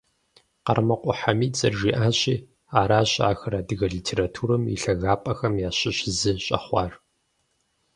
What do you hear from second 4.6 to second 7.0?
и лъагапӀэхэм ящыщ зы щӀэхъуар.